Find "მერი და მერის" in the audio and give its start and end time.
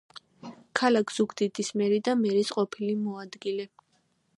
1.83-2.55